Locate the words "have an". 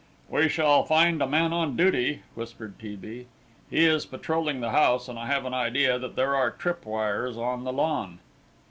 5.27-5.53